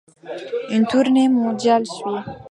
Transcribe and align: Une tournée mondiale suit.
Une 0.71 0.87
tournée 0.87 1.29
mondiale 1.29 1.85
suit. 1.85 2.23